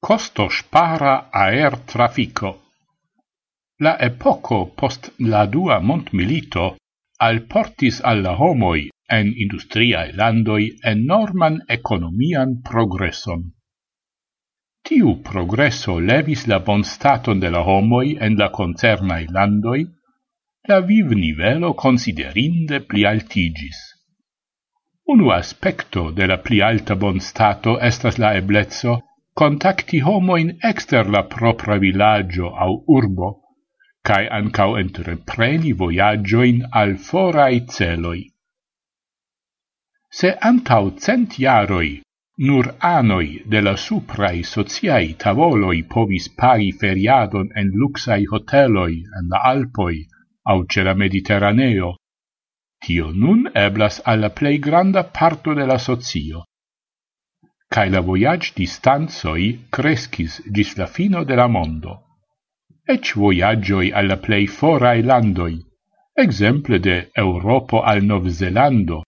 costo 0.00 0.48
spara 0.48 1.28
aer 1.30 1.76
trafico. 1.84 2.50
La 3.84 3.98
epoco 4.00 4.72
post 4.74 5.12
la 5.18 5.44
dua 5.46 5.78
montmilitto 5.80 6.76
al 7.26 7.42
portis 7.52 8.00
alla 8.00 8.32
homoi 8.40 8.88
en 9.18 9.32
industriae 9.44 10.12
landoi 10.16 10.70
enorman 10.92 11.60
economian 11.68 12.60
progresson. 12.64 13.42
Tiu 14.88 15.20
progresso 15.20 15.98
levis 15.98 16.46
la 16.46 16.58
bonstaton 16.60 17.40
de 17.40 17.50
la 17.50 17.60
homoi 17.60 18.16
en 18.26 18.38
la 18.40 18.48
concernae 18.48 19.26
landoi, 19.28 19.84
la 20.68 20.80
viv 20.80 21.12
nivelo 21.12 21.74
considerinde 21.74 22.80
pli 22.88 23.04
altigis. 23.04 23.78
Unu 25.12 25.30
aspecto 25.36 26.10
de 26.10 26.26
la 26.26 26.38
pli 26.38 26.60
alta 26.62 26.96
bonstato 26.96 27.76
estas 27.90 28.18
la 28.18 28.32
eblezzo 28.40 29.00
contacti 29.40 29.98
homoin 30.06 30.48
exter 30.70 31.08
la 31.08 31.22
propra 31.34 31.78
villaggio 31.78 32.48
au 32.64 32.74
urbo, 32.96 33.28
cae 34.04 34.26
ancau 34.38 34.76
entrepreni 34.82 35.72
voyagioin 35.72 36.58
al 36.80 36.92
forai 37.06 37.64
celoi. 37.74 38.20
Se 40.18 40.30
antau 40.50 40.90
cent 41.04 41.38
jaroi 41.44 42.02
nur 42.48 42.66
anoi 42.80 43.30
de 43.52 43.60
la 43.66 43.74
suprai 43.86 44.42
sociai 44.42 45.14
tavoloi 45.24 45.80
povis 45.94 46.28
pari 46.40 46.70
feriadon 46.80 47.48
en 47.60 47.72
luxai 47.80 48.22
hoteloi 48.32 48.94
en 49.16 49.24
la 49.32 49.40
Alpoi 49.52 49.96
au 50.52 50.66
ce 50.70 50.84
la 50.84 50.94
Mediterraneo, 50.94 51.90
tio 52.84 53.10
nun 53.22 53.48
eblas 53.54 54.02
alla 54.04 54.30
plei 54.30 54.58
granda 54.58 55.02
parto 55.04 55.54
de 55.54 55.64
la 55.72 55.78
socio 55.78 56.44
cae 57.70 57.90
la 57.90 58.00
voyage 58.00 58.52
distanzoi 58.56 59.66
crescis 59.70 60.40
gis 60.54 60.76
la 60.76 60.86
fino 60.86 61.22
de 61.24 61.36
la 61.38 61.46
mondo. 61.46 61.92
Ec 62.94 63.12
voyagioi 63.14 63.92
alla 63.92 64.16
plei 64.16 64.46
forae 64.46 65.02
landoi, 65.02 65.54
exemple 66.24 66.80
de 66.80 66.96
Europo 67.14 67.82
al 67.82 68.02
Novzelando, 68.02 69.04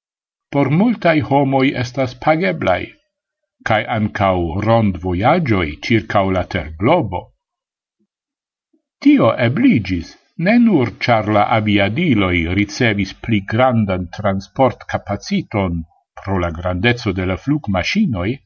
por 0.49 0.71
multai 0.71 1.21
homoi 1.21 1.73
estas 1.83 2.15
pageblai, 2.15 2.87
cae 3.67 3.85
ancau 3.97 4.61
rond 4.61 4.97
voyagioi 5.05 5.79
circa 5.83 6.23
la 6.23 6.45
ter 6.45 6.71
globo. 6.79 7.33
Tio 9.03 9.33
ebligis, 9.35 10.15
ne 10.39 10.59
nur 10.59 10.99
char 10.99 11.27
la 11.29 11.49
aviadiloi 11.59 12.47
ricevis 12.55 13.13
pli 13.15 13.41
grandan 13.41 14.07
transport 14.09 14.87
capaciton 14.87 15.83
pro 16.15 16.39
la 16.39 16.51
grandezzo 16.51 17.11
de 17.13 17.27
la 17.27 17.37
flug 17.37 17.67
machinoi, 17.67 18.39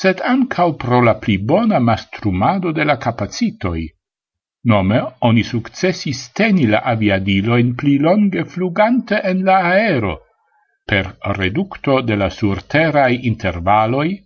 sed 0.00 0.20
ancau 0.32 0.74
pro 0.82 1.00
la 1.08 1.14
pli 1.22 1.36
bona 1.38 1.78
mastrumado 1.78 2.72
de 2.72 2.84
la 2.84 2.96
capacitoi. 2.96 3.84
Nome, 4.72 5.00
oni 5.28 5.42
successis 5.42 6.20
teni 6.32 6.66
la 6.66 6.80
aviadiloin 6.92 7.74
pli 7.74 7.98
longe 7.98 8.44
flugante 8.44 9.20
en 9.30 9.42
la 9.48 9.58
aero, 9.72 10.14
per 10.86 11.16
reducto 11.38 12.00
de 12.00 12.16
la 12.16 12.30
surterai 12.30 13.26
intervaloi, 13.32 14.16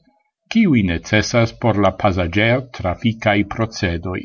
kiwi 0.48 0.82
necessas 0.92 1.56
por 1.62 1.80
la 1.84 1.92
passager 2.02 2.68
traficai 2.78 3.44
procedoi. 3.44 4.22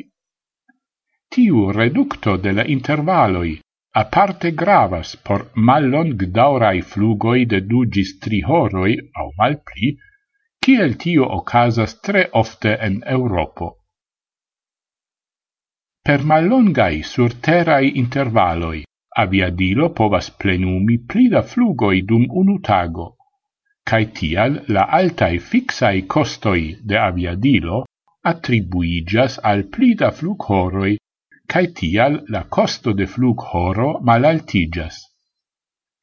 Tiu 1.32 1.72
reducto 1.72 2.38
de 2.38 2.52
la 2.52 2.66
intervaloi 2.78 3.60
aparte 3.94 4.52
gravas 4.52 5.16
por 5.18 5.52
mallong 5.56 6.16
daurai 6.38 6.82
flugoi 6.82 7.46
de 7.46 7.60
du 7.70 7.82
gis 7.94 8.12
tri 8.20 8.40
horoi, 8.48 8.94
au 9.20 9.32
mal 9.38 9.58
pli, 9.68 9.98
kiel 10.66 10.96
tio 11.02 11.26
ocasas 11.40 11.96
tre 12.06 12.28
ofte 12.42 12.76
en 12.88 13.00
Europo. 13.14 13.70
Per 16.06 16.24
mallongai 16.32 17.02
surterai 17.04 17.98
intervaloi, 18.02 18.84
aviadilo 19.24 19.90
povas 20.00 20.30
plenumi 20.44 21.00
pli 21.10 21.28
da 21.34 21.42
flugoi 21.42 22.04
dum 22.06 22.28
unu 22.44 22.60
tago, 22.70 23.08
cae 23.90 24.06
tial 24.18 24.62
la 24.76 24.86
altai 25.00 25.40
fixai 25.40 26.06
costoi 26.06 26.64
de 26.90 26.98
aviadilo 27.10 27.84
attribuigas 28.32 29.40
al 29.52 29.66
pli 29.74 29.94
da 29.98 30.12
flughoroi, 30.12 30.98
cae 31.52 31.68
tial 31.78 32.22
la 32.30 32.44
costo 32.58 32.94
de 32.94 33.08
flughoro 33.08 34.00
malaltigas. 34.10 35.08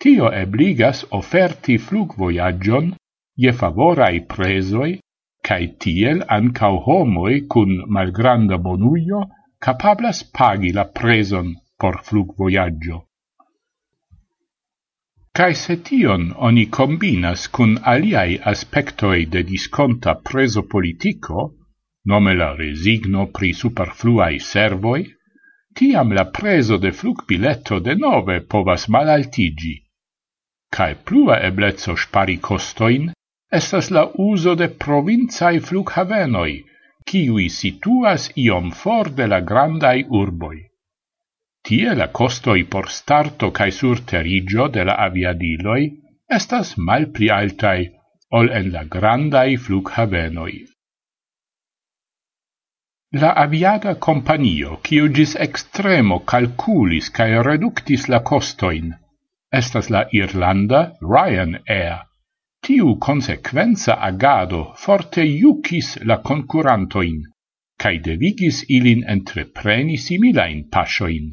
Tio 0.03 0.31
ebligas 0.45 1.05
oferti 1.11 1.79
flugvoiagion 1.79 2.97
je 3.39 3.53
favorai 3.53 4.25
presoi, 4.27 4.99
cae 5.47 5.67
tiel 5.83 6.25
ancau 6.37 6.81
homoi 6.87 7.45
cun 7.53 7.75
malgranda 7.97 8.59
bonuio 8.59 9.21
capablas 9.67 10.23
pagi 10.39 10.73
la 10.79 10.85
preson 10.99 11.55
por 11.79 12.01
flug 12.07 12.35
voyaggio. 12.39 13.05
Cae 15.39 15.55
se 15.55 15.77
tion 15.87 16.33
oni 16.49 16.65
combinas 16.67 17.47
cun 17.55 17.77
aliai 17.93 18.41
aspectoi 18.53 19.27
de 19.35 19.45
disconta 19.53 20.17
preso 20.31 20.65
politico, 20.75 21.55
nome 22.11 22.35
la 22.35 22.49
resigno 22.59 23.29
pri 23.37 23.53
superfluai 23.53 24.41
servoi, 24.41 25.05
tiam 25.79 26.11
la 26.19 26.25
preso 26.39 26.79
de 26.79 26.91
flug 26.91 27.23
biletto 27.29 27.79
de 27.79 27.95
nove 27.95 28.41
povas 28.41 28.89
malaltigi, 28.89 29.77
cae 30.75 30.99
plua 31.07 31.39
eblezzo 31.51 31.95
spari 31.95 32.37
costoin 32.49 33.13
estas 33.51 33.91
la 33.91 34.05
uso 34.15 34.55
de 34.55 34.69
provincai 34.69 35.61
flughavenoi, 35.61 36.65
kiwi 37.09 37.49
situas 37.49 38.31
iom 38.37 38.71
for 38.71 39.09
de 39.19 39.27
la 39.27 39.41
grandai 39.41 40.05
urboi. 40.23 40.59
Tie 41.65 41.95
la 41.95 42.09
costoi 42.09 42.65
por 42.65 42.89
starto 42.89 43.51
cae 43.51 43.73
surterigio 43.73 44.69
de 44.69 44.85
la 44.85 44.97
aviadiloi 45.07 45.83
estas 46.39 46.77
mal 46.77 47.07
pli 47.15 47.31
altai 47.31 47.89
ol 48.39 48.51
en 48.59 48.73
la 48.73 48.85
grandai 48.85 49.57
flughavenoi. 49.57 50.57
La 53.21 53.33
aviada 53.43 53.95
companio, 53.95 54.77
kiu 54.85 55.09
gis 55.09 55.33
extremo 55.47 56.19
calculis 56.33 57.09
cae 57.09 57.41
reductis 57.43 58.05
la 58.13 58.21
costoin, 58.21 58.93
estas 59.61 59.89
la 59.89 60.05
Irlanda 60.13 60.83
Ryanair, 61.01 62.08
Tiu 62.67 62.97
consequenza 63.07 63.95
agado 64.11 64.63
forte 64.85 65.25
iucis 65.25 65.97
la 66.05 66.17
concurantoin, 66.29 67.21
cae 67.83 67.99
devigis 68.07 68.65
ilin 68.79 69.05
entrepreni 69.15 69.97
similain 69.97 70.65
pasioin. 70.71 71.31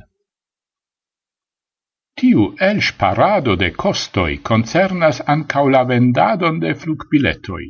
Tiu 2.15 2.43
elsparado 2.69 3.55
de 3.63 3.71
costoi 3.83 4.37
concernas 4.49 5.21
ancau 5.33 5.69
la 5.69 5.83
vendadon 5.83 6.59
de 6.59 6.73
flugbiletoi. 6.73 7.65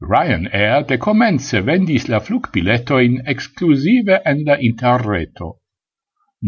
Ryanair 0.00 0.86
de 0.86 0.96
comence 0.98 1.60
vendis 1.60 2.08
la 2.08 2.20
flugbiletoin 2.20 3.22
exclusive 3.26 4.20
en 4.24 4.44
la 4.46 4.56
interreto. 4.70 5.48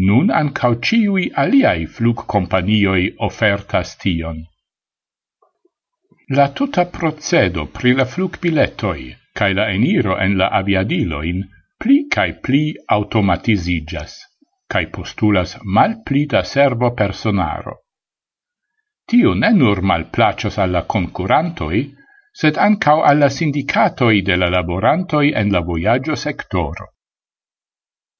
Nun 0.07 0.31
ancau 0.31 0.79
ciui 0.81 1.31
aliai 1.43 1.85
flugcompanioi 1.85 3.15
ofertas 3.27 3.95
tion. 4.01 4.45
La 6.37 6.51
tuta 6.53 6.83
procedo 6.85 7.63
pri 7.75 7.91
la 7.97 8.03
flugbiletoi 8.05 9.05
cae 9.33 9.53
la 9.59 9.63
eniro 9.73 10.17
en 10.25 10.35
la 10.37 10.49
aviadiloin 10.57 11.39
pli 11.81 11.95
cae 12.15 12.35
pli 12.43 12.59
automatisigas, 12.95 14.13
cae 14.69 14.91
postulas 14.97 15.55
mal 15.63 15.95
pli 16.05 16.27
da 16.33 16.43
servo 16.43 16.91
personaro. 16.99 17.73
Tio 19.09 19.33
ne 19.33 19.49
nur 19.55 19.81
malplacas 19.81 20.59
alla 20.59 20.83
concurantoi, 20.83 21.81
sed 22.31 22.61
ancau 22.67 23.01
alla 23.01 23.29
sindicatoi 23.29 24.21
de 24.21 24.37
la 24.37 24.51
laborantoi 24.53 25.33
en 25.33 25.49
la 25.49 25.61
voyaggio 25.61 26.13
sectoro. 26.13 26.91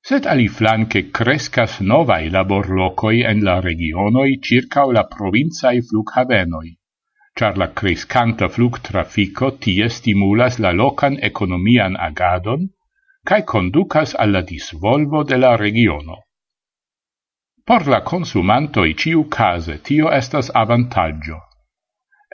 Sed 0.01 0.25
ali 0.25 0.47
flanque 0.47 1.11
crescas 1.11 1.77
novai 1.81 2.31
laborlocoi 2.31 3.21
en 3.21 3.43
la 3.43 3.59
regionoi 3.59 4.39
circa 4.41 4.89
la 4.91 5.05
provinciae 5.05 5.85
flughavenoi 5.85 6.78
char 7.37 7.57
la 7.57 7.67
crescanta 7.71 8.49
flugtrafico 8.49 9.51
tie 9.57 9.89
stimulas 9.89 10.59
la 10.59 10.71
locan 10.71 11.17
economian 11.21 11.95
agadon 11.95 12.69
cae 13.25 13.43
conducas 13.43 14.15
alla 14.15 14.41
disvolvo 14.41 15.23
de 15.23 15.37
la 15.37 15.55
regiono. 15.55 16.17
Por 17.65 17.87
la 17.87 18.01
consumantoi 18.01 18.95
ciu 18.95 19.27
case 19.29 19.77
tio 19.81 20.09
estas 20.09 20.49
avantaggio. 20.53 21.37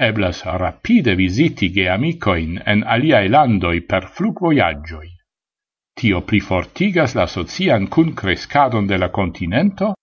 Eblas 0.08 0.44
rapide 0.46 1.16
visiti 1.16 1.70
geamicoin 1.72 2.62
en 2.66 2.84
aliae 2.84 3.28
landoi 3.28 3.82
per 3.82 4.08
flugvoiaggioi. 4.16 5.12
Tio 5.96 6.22
plifortigas 6.22 7.16
la 7.16 7.28
socian 7.28 7.88
cun 7.88 8.14
crescadon 8.14 8.88
de 8.88 8.98
la 8.98 9.10
continento 9.10 9.94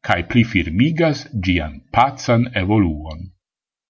cae 0.00 0.24
plifirmigas 0.24 1.26
gian 1.40 1.80
pazan 1.92 2.48
evoluon. 2.54 3.20